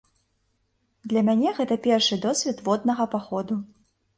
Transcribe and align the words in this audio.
Для 1.11 1.21
мяне 1.27 1.53
гэта 1.59 1.77
першы 1.85 2.15
досвед 2.27 2.67
воднага 2.71 3.03
паходу. 3.17 3.63